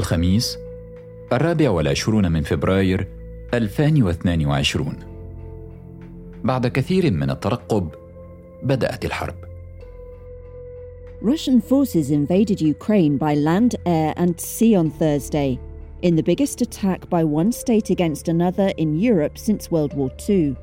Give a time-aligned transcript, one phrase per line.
[0.00, 0.58] الخميس
[1.32, 3.08] الرابع والعشرون من فبراير
[3.54, 4.94] 2022
[6.44, 7.88] بعد كثير من الترقب
[8.62, 9.34] بدأت الحرب.
[11.22, 15.58] Russian forces invaded Ukraine by land, air, and sea on Thursday,
[16.02, 20.54] in the biggest attack by one state against another in Europe since World War II.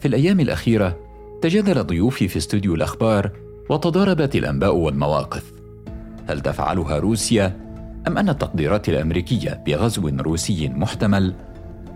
[0.00, 0.96] في الأيام الأخيرة
[1.42, 3.30] تجادل ضيوفي في استوديو الأخبار
[3.70, 5.52] وتضاربت الأنباء والمواقف.
[6.26, 7.65] هل تفعلها روسيا؟
[8.08, 11.34] أم أن التقديرات الأمريكية بغزو روسي محتمل؟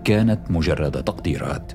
[0.04, 1.72] كانت مجرد تقديرات.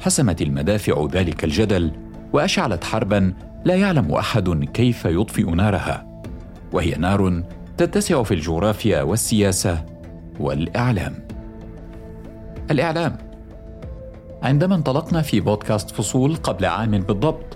[0.00, 1.92] حسمت المدافع ذلك الجدل
[2.32, 6.22] وأشعلت حربا لا يعلم أحد كيف يطفئ نارها.
[6.72, 7.42] وهي نار
[7.76, 9.84] تتسع في الجغرافيا والسياسة
[10.40, 11.14] والإعلام.
[12.70, 13.18] الإعلام.
[14.42, 17.47] عندما انطلقنا في بودكاست فصول قبل عام بالضبط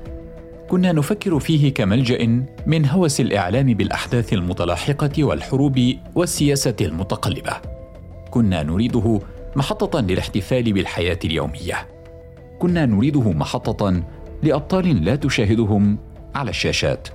[0.73, 5.81] كنا نفكر فيه كملجأ من هوس الإعلام بالأحداث المتلاحقة والحروب
[6.15, 7.53] والسياسة المتقلبة.
[8.31, 9.20] كنا نريده
[9.56, 11.89] محطة للاحتفال بالحياة اليومية.
[12.59, 14.03] كنا نريده محطة
[14.43, 15.98] لأبطال لا تشاهدهم
[16.34, 17.09] على الشاشات.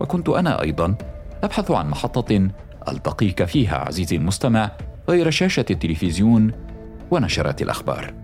[0.00, 0.94] وكنت أنا أيضا
[1.42, 2.48] أبحث عن محطة
[2.88, 4.70] ألتقيك فيها عزيزي المستمع
[5.08, 6.52] غير شاشة التلفزيون
[7.10, 8.14] ونشرات الأخبار.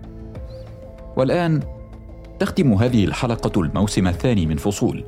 [1.17, 1.78] والآن
[2.39, 5.03] تختم هذه الحلقة الموسم الثاني من فصول.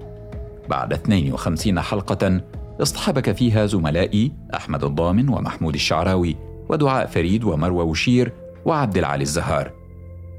[0.70, 2.42] بعد 52 حلقة
[2.82, 6.36] اصطحبك فيها زملائي أحمد الضامن ومحمود الشعراوي
[6.70, 8.34] ودعاء فريد ومروى وشير
[8.66, 9.72] وعبد العالي الزهار.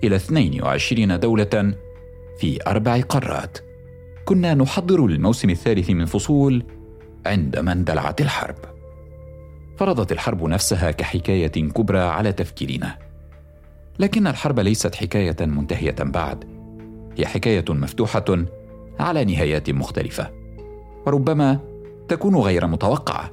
[0.05, 1.75] إلى 22 دولة
[2.39, 3.59] في أربع قارات.
[4.25, 6.65] كنا نحضر للموسم الثالث من فصول
[7.27, 8.57] عندما اندلعت الحرب.
[9.79, 12.98] فرضت الحرب نفسها كحكاية كبرى على تفكيرنا.
[13.98, 16.52] لكن الحرب ليست حكاية منتهية بعد.
[17.18, 18.24] هي حكاية مفتوحة
[19.00, 20.30] على نهايات مختلفة
[21.06, 21.58] وربما
[22.08, 23.30] تكون غير متوقعة.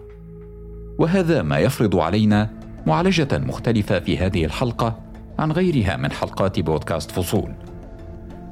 [0.98, 2.50] وهذا ما يفرض علينا
[2.88, 5.00] معالجة مختلفة في هذه الحلقة
[5.40, 7.54] عن غيرها من حلقات بودكاست فصول.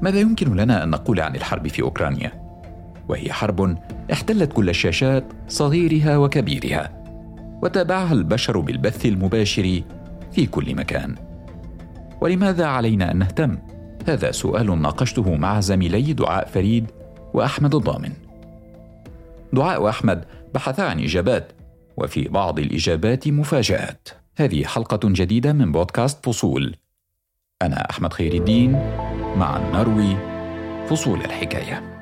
[0.02, 2.32] ماذا يمكن لنا أن نقول عن الحرب في أوكرانيا؟
[3.08, 3.78] وهي حرب
[4.12, 7.02] احتلت كل الشاشات صغيرها وكبيرها
[7.62, 9.82] وتابعها البشر بالبث المباشر
[10.32, 11.14] في كل مكان.
[12.20, 13.58] ولماذا علينا أن نهتم؟
[14.08, 16.90] هذا سؤال ناقشته مع زميلي دعاء فريد
[17.34, 18.12] وأحمد الضامن.
[19.52, 20.24] دعاء واحمد
[20.54, 21.52] بحثا عن إجابات
[21.96, 24.08] وفي بعض الإجابات مفاجآت.
[24.36, 26.76] هذه حلقة جديدة من بودكاست فصول.
[27.62, 28.72] أنا أحمد خير الدين
[29.36, 30.16] مع نروي
[30.88, 31.98] فصول الحكاية.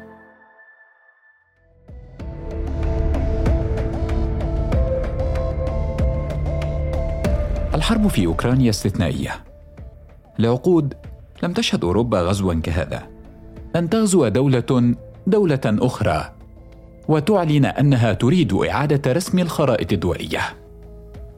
[7.75, 9.45] الحرب في أوكرانيا استثنائية.
[10.39, 10.95] لعقود
[11.43, 13.03] لم تشهد أوروبا غزوا كهذا.
[13.77, 14.95] أن تغزو دولة
[15.27, 16.33] دولة أخرى.
[17.09, 20.41] وتعلن أنها تريد إعادة رسم الخرائط الدولية.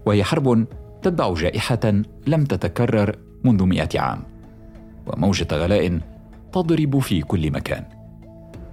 [0.06, 0.66] وهي حرب
[1.03, 4.22] تتبع جائحة لم تتكرر منذ مئة عام.
[5.06, 5.98] وموجة غلاء
[6.53, 7.84] تضرب في كل مكان.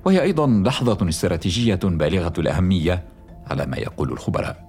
[0.06, 3.04] وهي أيضا لحظة استراتيجية بالغة الأهمية
[3.48, 4.66] على ما يقول الخبراء.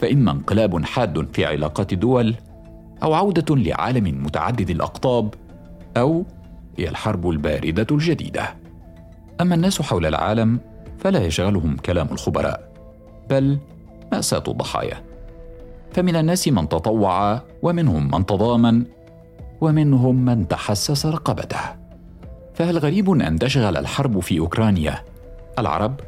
[0.00, 2.34] فاما انقلاب حاد في علاقات الدول
[3.02, 5.34] أو عودة لعالم متعدد الأقطاب
[5.98, 6.24] أو
[6.78, 8.54] هي الحرب الباردة الجديدة.
[9.40, 10.60] أما الناس حول العالم
[10.98, 12.72] فلا يشغلهم كلام الخبراء،
[13.30, 13.58] بل
[14.12, 15.02] مأساة الضحايا.
[15.92, 18.84] فمن الناس من تطوع ومنهم من تضامن
[19.60, 21.60] ومنهم من تحسس رقبته.
[22.54, 25.04] فهل غريب أن تشغل الحرب في أوكرانيا
[25.58, 26.00] العرب؟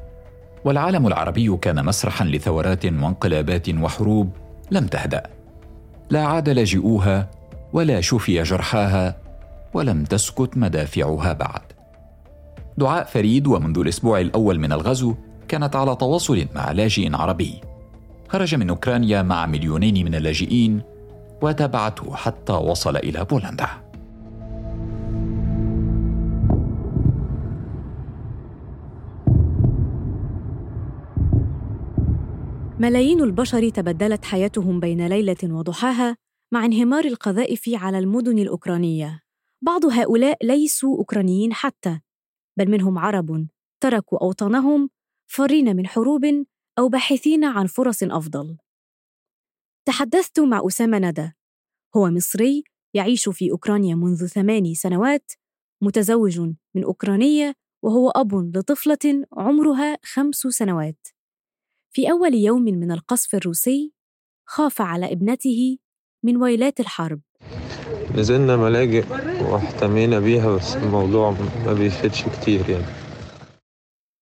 [0.65, 4.31] والعالم العربي كان مسرحا لثورات وانقلابات وحروب
[4.71, 5.23] لم تهدأ.
[6.11, 7.31] لا عاد لاجئوها
[7.73, 9.17] ولا شفي جرحاها
[9.75, 11.63] ولم تسكت مدافعها بعد.
[12.79, 15.15] دعاء فريد ومنذ الأسبوع الأول من الغزو
[15.49, 17.61] كانت على تواصل مع لاجئ عربي.
[18.29, 20.83] خرج من أوكرانيا مع مليونين من اللاجئين
[21.43, 23.69] وتابعته حتى وصل إلى بولندا.
[32.79, 36.17] ملايين البشر تبدلت حياتهم بين ليلة وضحاها
[36.53, 39.30] مع انهمار القذائف على المدن الأوكرانية.
[39.63, 42.01] بعض هؤلاء ليسوا أوكرانيين حتى
[42.59, 43.49] بل منهم عرب
[43.83, 44.91] تركوا أوطانهم
[45.31, 46.25] فرين من حروب
[46.79, 48.57] أو باحثين عن فرص أفضل.
[49.85, 51.33] تحدثت مع أسامة ندى
[51.97, 52.65] هو مصري
[52.95, 55.33] يعيش في أوكرانيا منذ ثماني سنوات
[55.83, 56.41] متزوج
[56.75, 61.09] من أوكرانية وهو أب لطفلة عمرها خمس سنوات.
[61.91, 63.93] في أول يوم من القصف الروسي
[64.49, 65.79] خاف على ابنته
[66.25, 67.21] من ويلات الحرب.
[68.15, 69.05] نزلنا ملاجئ.
[69.51, 71.35] واحتمينا بيها بس الموضوع
[71.67, 72.85] ما بيفيدش كتير يعني.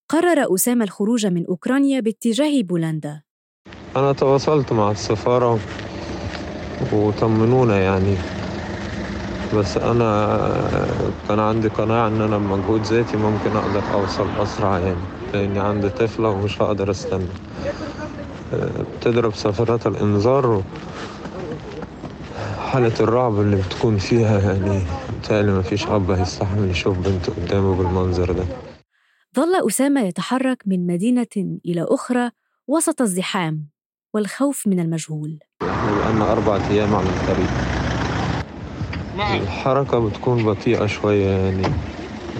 [0.08, 3.22] قرر أسامة الخروج من أوكرانيا باتجاه بولندا.
[3.96, 5.58] أنا تواصلت مع السفارة
[6.92, 8.16] وطمنونا يعني.
[9.54, 10.38] بس أنا
[11.28, 15.00] كان عندي قناعة إن أنا بمجهود ذاتي ممكن أقدر أوصل أسرع يعني
[15.34, 17.26] لأني عندي طفلة ومش هقدر أستنى.
[18.52, 20.62] بتضرب صفارات الإنذار
[22.58, 24.82] حالة الرعب اللي بتكون فيها يعني.
[25.18, 28.44] بالتالي ما فيش أب هيستحمل يشوف بنته قدامه بالمنظر ده.
[29.36, 32.30] ظل أسامة يتحرك من مدينة إلى أخرى
[32.68, 33.68] وسط الزحام
[34.14, 35.38] والخوف من المجهول.
[35.62, 37.50] إحنا بقالنا أربع أيام على الطريق.
[39.42, 41.68] الحركة بتكون بطيئة شوية يعني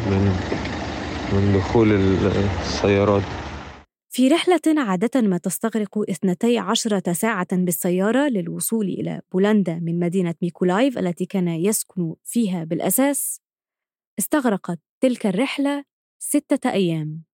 [0.07, 0.37] من
[1.33, 1.93] من دخول
[2.61, 3.23] السيارات.
[4.11, 11.27] في رحلة عادة ما تستغرق 12 ساعة بالسيارة للوصول إلى بولندا من مدينة ميكولايف التي
[11.27, 13.41] كان يسكن فيها بالأساس
[14.19, 15.85] استغرقت تلك الرحلة
[16.19, 17.25] ستة أيام.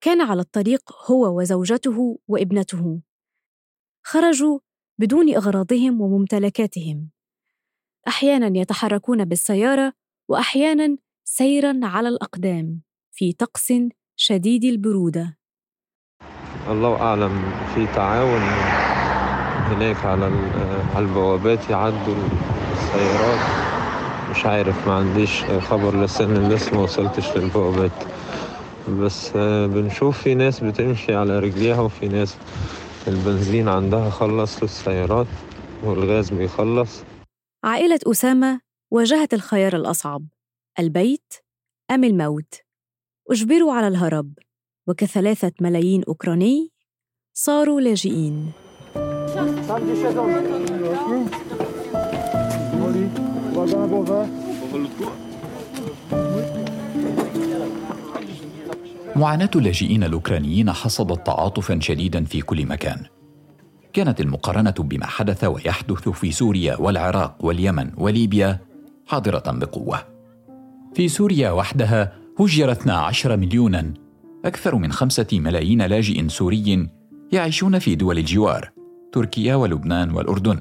[0.00, 3.00] كان على الطريق هو وزوجته وابنته.
[4.06, 4.58] خرجوا
[4.98, 7.10] بدون أغراضهم وممتلكاتهم.
[8.08, 9.92] أحيانا يتحركون بالسيارة
[10.28, 12.82] وأحيانا سيرا على الأقدام
[13.12, 13.72] في طقس
[14.16, 15.38] شديد البرودة.
[16.70, 18.40] الله أعلم في تعاون
[19.70, 20.24] هناك على
[20.94, 22.14] على البوابات يعدوا
[22.72, 23.38] السيارات.
[24.30, 27.92] مش عارف ما عنديش خبر لسه إن لسه ما وصلتش للبوابات
[28.88, 29.36] بس
[29.66, 32.36] بنشوف في ناس بتمشي على رجليها وفي ناس
[33.08, 35.26] البنزين عندها خلص للسيارات
[35.84, 37.02] والغاز بيخلص.
[37.64, 38.60] عائلة أسامة
[38.90, 40.26] واجهت الخيار الأصعب
[40.78, 41.32] البيت
[41.90, 42.54] أم الموت؟
[43.30, 44.32] أجبروا على الهرب.
[44.86, 46.70] وكثلاثة ملايين أوكراني
[47.34, 48.52] صاروا لاجئين.
[59.16, 63.02] معاناة اللاجئين الأوكرانيين حصدت تعاطفا شديدا في كل مكان.
[63.92, 68.58] كانت المقارنة بما حدث ويحدث في سوريا والعراق واليمن وليبيا
[69.06, 69.98] حاضرة بقوة.
[70.94, 74.05] في سوريا وحدها هجر 12 مليونا
[74.46, 76.88] أكثر من خمسة ملايين لاجئ سوري
[77.32, 78.70] يعيشون في دول الجوار
[79.12, 80.60] تركيا ولبنان والأردن.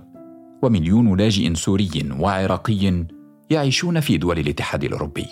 [0.64, 1.90] ومليون لاجئ سوري
[2.20, 3.06] وعراقي
[3.50, 5.26] يعيشون في دول الاتحاد الأوروبي.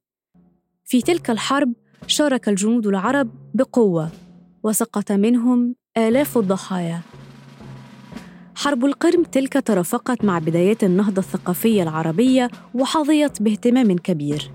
[0.85, 1.73] في تلك الحرب
[2.07, 4.11] شارك الجنود العرب بقوة
[4.63, 7.01] وسقط منهم آلاف الضحايا.
[8.55, 14.51] حرب القرم تلك ترافقت مع بدايات النهضة الثقافية العربية وحظيت باهتمام كبير.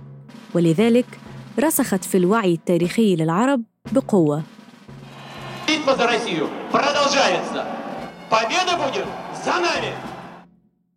[0.55, 1.19] ولذلك
[1.60, 3.62] رسخت في الوعي التاريخي للعرب
[3.92, 4.42] بقوة
[5.68, 7.64] Битва за Россию продолжается.
[8.30, 9.06] Победа будет
[9.44, 9.92] за нами.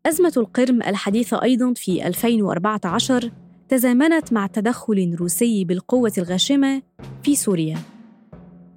[0.06, 3.32] أزمة القرم الحديثة أيضاً في 2014
[3.70, 6.82] تزامنت مع تدخل روسي بالقوة الغاشمة
[7.24, 7.78] في سوريا.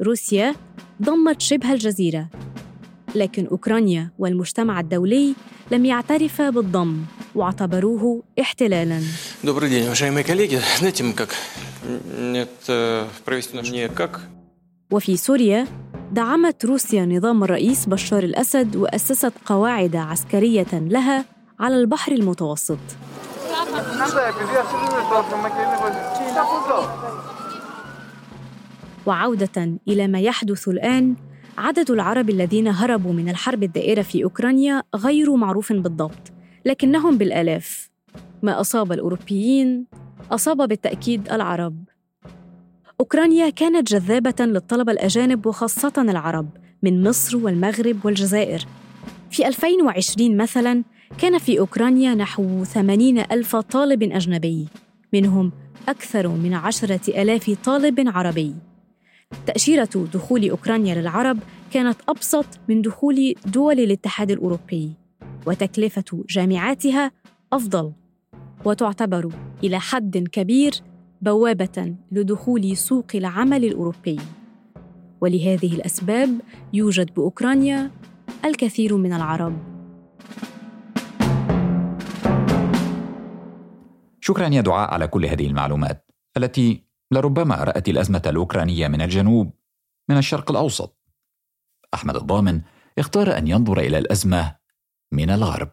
[0.03, 0.55] روسيا
[1.03, 2.29] ضمت شبه الجزيرة،
[3.15, 5.35] لكن أوكرانيا والمجتمع الدولي
[5.71, 7.03] لم يعترفا بالضم
[7.35, 9.01] واعتبروه احتلالاً
[9.43, 10.61] Добрый день, уважаемые коллеги.
[10.79, 11.31] Знаете, мы как...
[14.92, 15.68] وفي سوريا
[16.12, 21.26] دعمت روسيا نظام الرئيس بشار الأسد وأسست قواعد عسكرية لها
[21.60, 22.78] على البحر المتوسط.
[29.06, 31.16] وعودة إلى ما يحدث الآن
[31.58, 36.32] عدد العرب الذين هربوا من الحرب الدائرة في أوكرانيا غير معروف بالضبط
[36.66, 37.90] لكنهم بالآلاف.
[38.44, 39.86] ما أصاب الأوروبيين
[40.32, 41.84] أصاب بالتأكيد العرب.
[43.00, 46.50] أوكرانيا كانت جذابة للطلبة الأجانب وخاصة العرب
[46.84, 48.66] من مصر والمغرب والجزائر.
[49.32, 50.84] في 2020 مثلاً
[51.18, 54.68] كان في أوكرانيا نحو 80 ألف طالب أجنبي
[55.14, 55.52] منهم
[55.90, 58.56] أكثر من عشرة ألاف طالب عربي.
[59.46, 61.40] تأشيرة دخول أوكرانيا للعرب
[61.72, 64.92] كانت أبسط من دخول دول الاتحاد الأوروبي
[65.46, 67.12] وتكلفة جامعاتها
[67.54, 67.92] أفضل.
[68.66, 69.30] وتعتبر
[69.64, 70.74] إلى حد كبير
[71.22, 74.20] بوابة لدخول سوق العمل الأوروبي.
[75.22, 76.30] ولهذه الأسباب
[76.74, 77.92] يوجد بأوكرانيا
[78.46, 79.74] الكثير من العرب.
[84.20, 89.54] شكرا يا دعاء على كل هذه المعلومات التي لربما رأت الأزمة الأوكرانية من الجنوب
[90.10, 91.00] من الشرق الأوسط.
[91.94, 92.62] أحمد الضامن
[92.98, 94.56] اختار أن ينظر إلى الأزمة
[95.12, 95.72] من الغرب.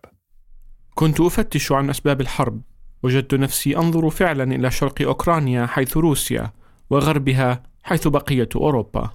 [0.94, 2.62] كنت أفتش عن أسباب الحرب.
[3.02, 6.50] وجدت نفسي أنظر فعلا إلى شرق أوكرانيا حيث روسيا
[6.90, 9.10] وغربها حيث بقية أوروبا.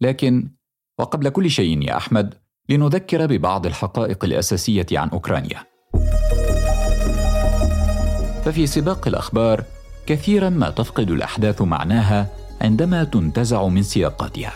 [0.00, 0.50] لكن
[0.98, 2.34] وقبل كل شيء يا أحمد
[2.68, 5.66] لنذكر ببعض الحقائق الأساسية عن أوكرانيا.
[8.44, 9.64] ففي سباق الأخبار
[10.06, 12.28] كثيرا ما تفقد الأحداث معناها
[12.60, 14.52] عندما تنتزع من سياقاتها.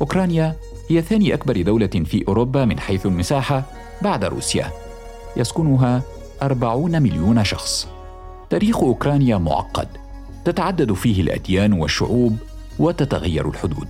[0.00, 0.56] أوكرانيا
[0.90, 3.62] هي ثاني أكبر دولة في أوروبا من حيث المساحة
[4.02, 4.70] بعد روسيا.
[5.36, 6.02] يسكنها
[6.42, 7.88] أربعون مليون شخص.
[8.50, 9.88] تاريخ أوكرانيا معقد.
[10.44, 12.36] تتعدد فيه الأديان والشعوب
[12.78, 13.88] وتتغير الحدود.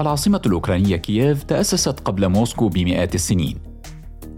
[0.00, 3.58] العاصمة الأوكرانية كييف تأسست قبل موسكو بمئات السنين.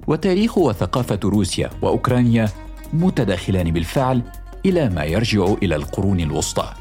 [0.07, 2.49] وتاريخ وثقافة روسيا وأوكرانيا
[2.93, 4.23] متداخلان بالفعل
[4.67, 6.73] إلى ما يرجع إلى القرون الوسطى.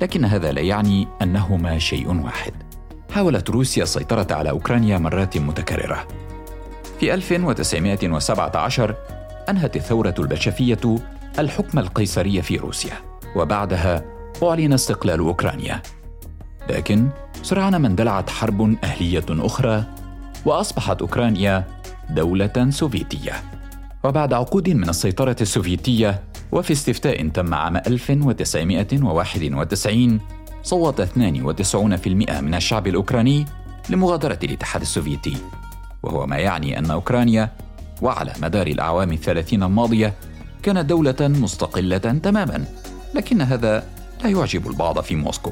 [0.00, 2.52] لكن هذا لا يعني أنهما شيء واحد.
[3.10, 6.06] حاولت روسيا السيطرة على أوكرانيا مرات متكررة.
[7.00, 8.94] في 1917
[9.48, 10.98] أنهت الثورة البلشفية
[11.38, 12.92] الحكم القيصري في روسيا
[13.36, 14.04] وبعدها
[14.42, 15.82] أعلن استقلال أوكرانيا.
[16.70, 17.08] لكن
[17.42, 19.84] سرعان ما اندلعت حرب أهلية أخرى
[20.44, 21.64] وأصبحت أوكرانيا
[22.10, 23.32] دولة سوفيتية.
[24.04, 26.22] وبعد عقود من السيطرة السوفيتية
[26.52, 30.20] وفي استفتاء تم عام 1991
[30.62, 33.44] صوت 92% من الشعب الأوكراني
[33.90, 35.36] لمغادرة الاتحاد السوفيتي.
[36.02, 37.52] وهو ما يعني أن أوكرانيا
[38.01, 40.13] وعلى مدار الأعوام الثلاثين الماضية
[40.63, 42.65] كانت دولة مستقلة تماما
[43.15, 43.83] لكن هذا
[44.23, 45.51] لا يعجب البعض في موسكو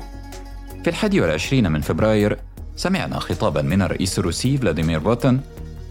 [0.84, 2.38] في الحادي والعشرين من فبراير
[2.75, 5.41] سمعنا خطابا من الرئيس الروسي فلاديمير بوتين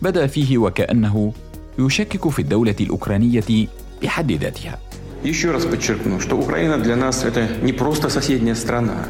[0.03, 1.33] بدا فيه وكأنه
[1.79, 3.67] يشكك في الدولة الأوكرانية
[4.03, 4.79] بحد ذاتها
[5.25, 9.05] Еще раз подчеркну, что Украина для нас это не просто соседняя страна.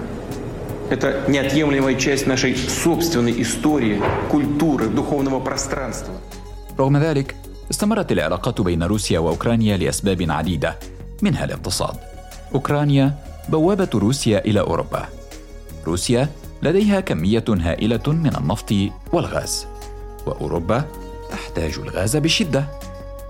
[0.89, 6.15] Это неотъемлемая часть нашей собственной истории, культуры, духовного пространства.
[6.80, 7.36] رغم ذلك
[7.72, 10.80] استمرت العلاقات بين روسيا وأوكرانيا لأسباب عديدة
[11.22, 11.96] منها الاقتصاد.
[12.56, 13.18] أوكرانيا
[13.50, 15.10] بوابة روسيا إلى أوروبا.
[15.86, 16.30] روسيا
[16.64, 18.74] لديها كمية هائلة من النفط
[19.14, 19.68] والغاز.
[20.26, 20.86] وأوروبا
[21.32, 22.68] تحتاج الغاز بشدة.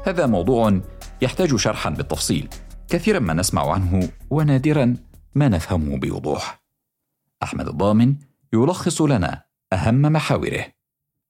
[0.05, 0.81] هذا موضوع
[1.21, 2.49] يحتاج شرحا بالتفصيل.
[2.89, 4.95] كثيرا ما نسمع عنه ونادرا
[5.35, 6.63] ما نفهمه بوضوح.
[7.43, 8.15] أحمد الضامن
[8.53, 10.65] يلخص لنا أهم محاوره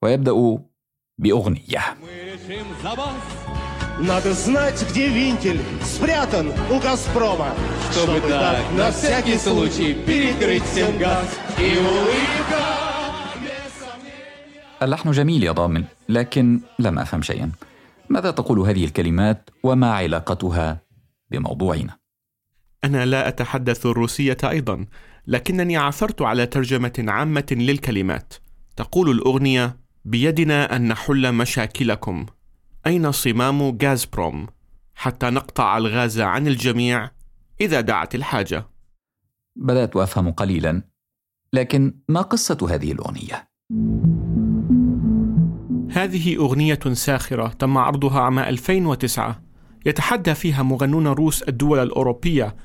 [0.02, 0.32] ويبدأ
[1.19, 1.85] باغنيه
[4.01, 7.53] Надо знать, где винтель спрятан у «Газпрома»,
[7.91, 11.29] чтобы так на всякий случай перекрыть всем газ.
[11.59, 12.79] И улыбка
[14.83, 17.53] اللحن جميل يا ضامن لكن لم افهم شيئا
[18.09, 20.81] ماذا تقول هذه الكلمات وما علاقتها
[21.31, 21.97] بموضوعنا
[22.85, 24.87] أنا لا أتحدث الروسية أيضا
[25.27, 28.35] لكنني عثرت على ترجمة عامة للكلمات
[28.77, 32.26] تقول الأغنية بيدنا أن نحل مشاكلكم.
[32.88, 34.48] أين صمام غازبروم؟
[34.96, 37.10] حتى نقطع الغاز عن الجميع
[37.62, 38.68] إذا دعت الحاجة.
[39.56, 40.82] بدأت أفهم قليلا
[41.54, 43.50] لكن ما قصة هذه الأغنية؟
[45.92, 49.42] هذه أغنية ساخرة تم عرضها عام 2009
[49.86, 52.56] يتحدى فيها مغنون روس الدول الأوروبية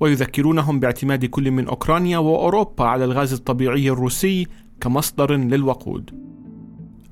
[0.00, 4.46] ويذكرونهم باعتماد كل من أوكرانيا وأوروبا على الغاز الطبيعي الروسي
[4.80, 6.27] كمصدر للوقود.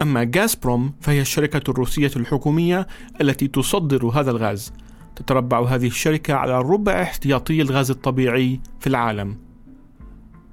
[0.03, 2.87] أما غازبروم فهي الشركة الروسية الحكومية
[3.21, 4.73] التي تصدر هذا الغاز.
[5.17, 9.37] تتربع هذه الشركة على ربع احتياطي الغاز الطبيعي في العالم.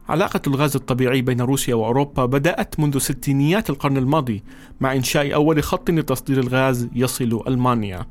[0.10, 4.44] علاقة الغاز الطبيعي بين روسيا وأوروبا بدأت منذ ستينيات القرن الماضي
[4.82, 8.06] مع إنشاء أول خط لتصدير الغاز يصل ألمانيا.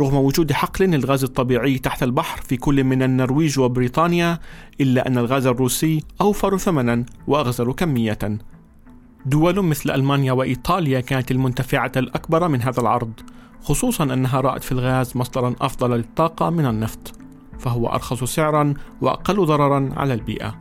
[0.00, 4.38] رغم وجود حقل للغاز الطبيعي تحت البحر في كل من النرويج وبريطانيا
[4.80, 8.18] إلا أن الغاز الروسي أوفر ثمنا وأغزر كمية.
[9.26, 13.12] دول مثل ألمانيا وإيطاليا كانت المنتفعة الأكبر من هذا العرض
[13.62, 17.12] خصوصا أنها رأت في الغاز مصدرا أفضل للطاقة من النفط
[17.58, 20.54] فهو أرخص سعرا وأقل ضررا على البيئة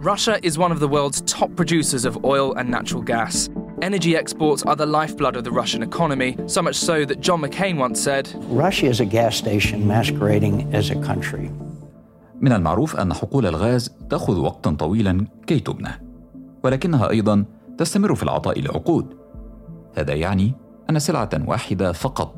[0.00, 3.48] Russia is one of the world's top producers of oil and natural gas.
[3.80, 7.78] Energy exports are the lifeblood of the Russian economy, so much so that John McCain
[7.78, 11.50] once said Russia is a gas station masquerading as a country.
[12.40, 16.03] من المعروف أن حقول الغاز تأخذ وقتا طويلا كي تبنى
[16.64, 17.44] ولكنها أيضا
[17.78, 19.16] تستمر في العطاء لعقود.
[19.96, 20.54] هذا يعني
[20.90, 22.34] أن سلعة واحدة فقط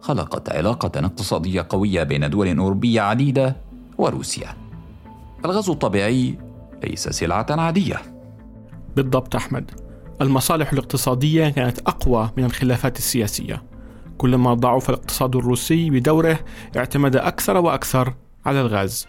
[0.00, 3.56] خلقت علاقة اقتصادية قوية بين دول أوروبية عديدة
[3.98, 4.48] وروسيا.
[5.44, 6.38] الغاز الطبيعي
[6.84, 8.02] ليس سلعة عادية.
[8.96, 9.70] بالضبط أحمد.
[10.20, 13.62] المصالح الاقتصادية كانت أقوى من الخلافات السياسية.
[14.18, 16.38] كلما ضعف الاقتصاد الروسي بدوره
[16.76, 18.14] اعتمد أكثر وأكثر
[18.46, 19.06] على الغاز.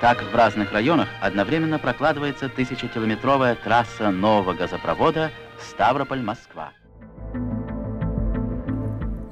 [0.00, 6.72] Так в разных районах одновременно прокладывается тысячекилометровая трасса нового газопровода Ставрополь-Москва.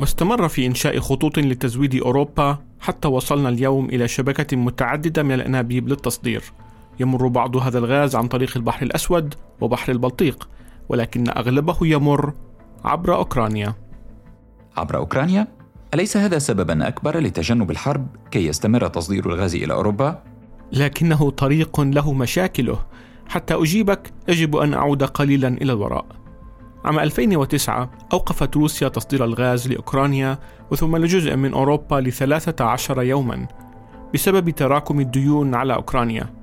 [0.00, 6.42] واستمر في إنشاء خطوط لتزويد أوروبا حتى وصلنا اليوم إلى شبكة متعددة من الأنابيب للتصدير
[7.00, 10.48] يمر بعض هذا الغاز عن طريق البحر الأسود وبحر البلطيق
[10.88, 12.32] ولكن أغلبه يمر
[12.84, 13.74] عبر أوكرانيا
[14.76, 15.46] عبر أوكرانيا؟
[15.94, 20.22] أليس هذا سببا أكبر لتجنب الحرب كي يستمر تصدير الغاز إلى أوروبا؟
[20.73, 22.79] لكنه طريق له مشاكله.
[23.27, 26.05] حتى أجيبك يجب أن أعود قليلا إلى الوراء.
[26.85, 30.39] عام 2009 أوقفت روسيا تصدير الغاز لأوكرانيا
[30.71, 33.47] وثم لجزء من أوروبا لثلاثة عشر يوما
[34.13, 36.33] بسبب تراكم الديون على أوكرانيا.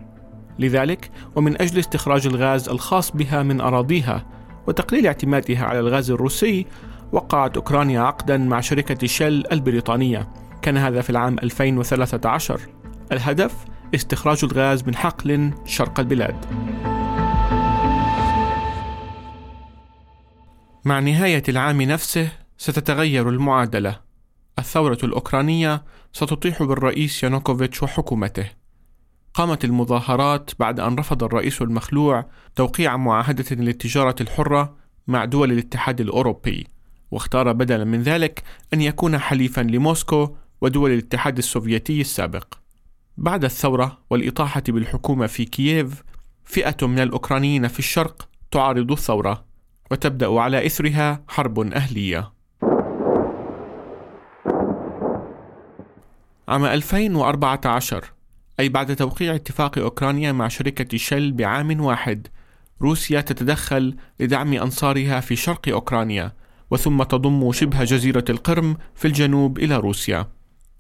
[0.59, 4.27] لذلك ومن أجل استخراج الغاز الخاص بها من أراضيها
[4.66, 6.66] وتقليل اعتمادها على الغاز الروسي
[7.12, 10.29] وقعت أوكرانيا عقدا مع شركة شل البريطانية.
[10.62, 12.61] كان هذا في العام 2013
[13.12, 16.37] الهدف؟ استخراج الغاز من حقل شرق البلاد.
[20.85, 24.01] مع نهاية العام نفسه ستتغير المعادلة.
[24.59, 28.51] الثورة الأوكرانية ستطيح بالرئيس يانوكوفيتش وحكومته.
[29.35, 36.66] قامت المظاهرات بعد أن رفض الرئيس المخلوع توقيع معاهدة للتجارة الحرة مع دول الاتحاد الأوروبي
[37.11, 38.42] واختار بدلا من ذلك
[38.75, 42.65] أن يكون حليفا لموسكو ودول الاتحاد السوفيتي السابق.
[43.18, 46.02] بعد الثورة والإطاحة بالحكومة في كييف
[46.44, 49.44] فئة من الأوكرانيين في الشرق تعارض الثورة
[49.90, 52.33] وتبدأ على إثرها حرب أهلية.
[56.48, 58.05] عام 2014
[58.61, 62.29] أي بعد توقيع اتفاق أوكرانيا مع شركة شل بعام واحد
[62.83, 66.33] روسيا تتدخل لدعم أنصارها في شرق أوكرانيا
[66.70, 70.36] وثم تضم شبه جزيرة القرم في الجنوب إلى روسيا.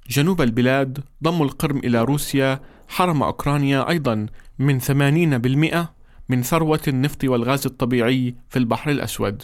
[0.08, 4.26] جنوب البلاد ضم القرم إلى روسيا حرم أوكرانيا أيضا
[4.58, 5.86] من 80%
[6.28, 9.42] من ثروة النفط والغاز الطبيعي في البحر الأسود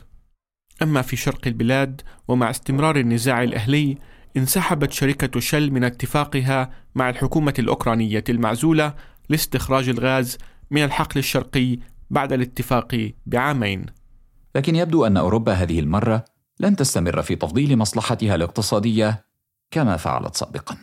[0.83, 3.99] أما في شرق البلاد ومع استمرار النزاع الأهلي
[4.37, 8.95] انسحبت شركة شل من اتفاقها مع الحكومة الأوكرانية المعزولة
[9.29, 10.39] لاستخراج الغاز
[10.71, 11.79] من الحقل الشرقي
[12.11, 13.87] بعد الاتفاق بعامين.
[14.57, 16.25] لكن يبدو أن أوروبا هذه المرة
[16.61, 19.25] لن تستمر في تفضيل مصلحتها الاقتصادية
[19.73, 20.77] كما فعلت سابقا.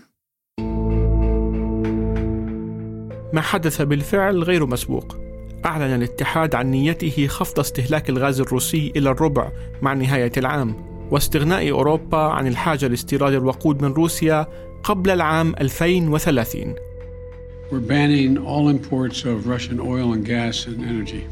[3.33, 5.17] ما حدث بالفعل غير مسبوق.
[5.65, 10.75] أعلن الاتحاد عن نيته خفض استهلاك الغاز الروسي إلى الربع مع نهاية العام
[11.11, 14.47] واستغناء أوروبا عن الحاجة لاستيراد الوقود من روسيا
[14.83, 16.75] قبل العام 2030
[17.71, 21.27] We're banning all imports of Russian oil and gas and energy.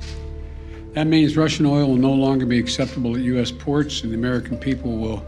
[0.93, 3.51] That means Russian oil will no longer be acceptable at U.S.
[3.51, 5.21] ports, and the American people will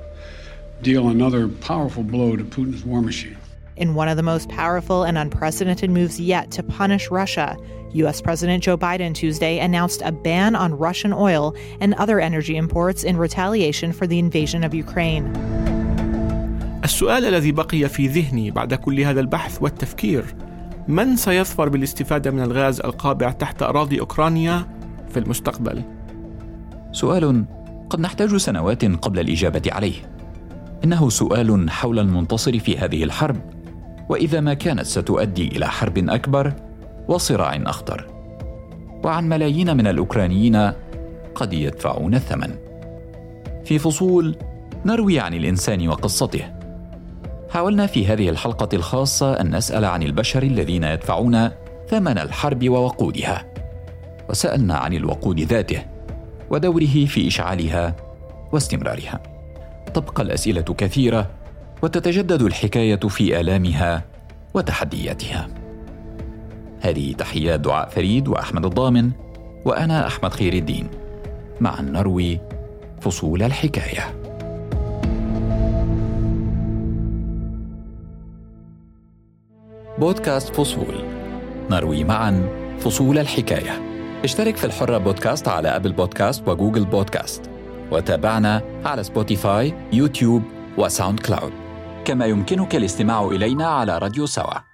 [0.82, 3.38] deal another powerful blow to Putin's war machine.
[3.76, 7.58] In one of the most powerful and unprecedented moves yet to punish Russia,
[7.94, 8.22] U.S.
[8.22, 13.18] President Joe Biden Tuesday announced a ban on Russian oil and other energy imports in
[13.18, 15.34] retaliation for the invasion of Ukraine.
[16.84, 20.26] السؤال الذي بقي في ذهني بعد كل هذا البحث والتفكير
[20.88, 24.68] من سيظفر بالاستفادة من الغاز القابع تحت أراضي أوكرانيا
[25.10, 25.84] في المستقبل؟
[26.92, 27.46] سؤال
[27.90, 30.19] قد نحتاج سنوات قبل الإجابة عليه.
[30.84, 33.38] إنه سؤال حول المنتصر في هذه الحرب،
[34.10, 36.54] وإذا ما كانت ستؤدي إلى حرب أكبر
[37.08, 38.08] وصراع أخطر.
[39.04, 40.72] وعن ملايين من الأوكرانيين
[41.36, 42.56] قد يدفعون الثمن.
[43.66, 44.36] في فصول
[44.86, 46.42] نروي عن الإنسان وقصته.
[47.50, 51.50] حاولنا في هذه الحلقة الخاصة أن نسأل عن البشر الذين يدفعون
[51.88, 53.46] ثمن الحرب ووقودها.
[54.30, 55.82] وسألنا عن الوقود ذاته
[56.50, 57.96] ودوره في إشعالها
[58.52, 59.39] واستمرارها.
[59.90, 61.30] تبقى الأسئلة كثيرة
[61.82, 64.04] وتتجدد الحكاية في آلامها
[64.54, 65.48] وتحدياتها.
[66.82, 69.12] هذه تحيات دعاء فريد وأحمد الضامن
[69.66, 70.88] وأنا أحمد خير الدين.
[71.60, 72.40] معا نروي
[73.02, 74.16] فصول الحكاية.
[80.00, 81.04] بودكاست فصول.
[81.72, 82.50] نروي معا
[82.80, 83.82] فصول الحكاية.
[84.24, 87.49] اشترك في الحرة بودكاست على أبل بودكاست وجوجل بودكاست.
[87.92, 90.44] وتابعنا على سبوتيفاي يوتيوب
[90.78, 91.54] وساوند كلاود
[92.06, 94.69] كما يمكنك الاستماع إلينا على راديو سوا.